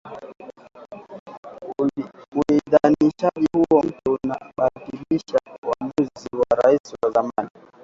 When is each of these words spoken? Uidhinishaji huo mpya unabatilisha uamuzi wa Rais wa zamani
Uidhinishaji 2.33 3.47
huo 3.53 3.81
mpya 3.83 4.17
unabatilisha 4.23 5.37
uamuzi 5.63 6.27
wa 6.37 6.55
Rais 6.57 6.93
wa 7.03 7.11
zamani 7.11 7.49